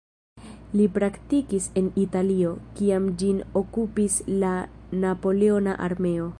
Li 0.79 0.85
praktikis 0.95 1.67
en 1.81 1.91
Italio, 2.05 2.55
kiam 2.79 3.07
ĝin 3.23 3.45
okupis 3.63 4.19
la 4.45 4.57
napoleona 5.05 5.81
armeo. 5.91 6.29